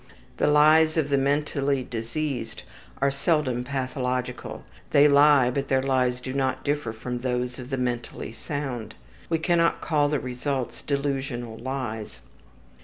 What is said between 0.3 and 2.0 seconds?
The lies of the mentally